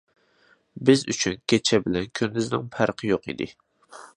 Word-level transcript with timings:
بىز 0.89 1.03
ئۈچۈن 1.13 1.35
كېچە 1.53 1.81
بىلەن 1.85 2.09
كۈندۈزنىڭ 2.21 2.67
پەرقى 2.77 3.11
يوق 3.13 3.33
ئىدى. 3.35 3.51